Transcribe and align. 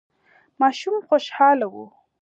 ماشوم 0.61 0.95
خوشاله 1.07 1.67
و. 1.73 1.75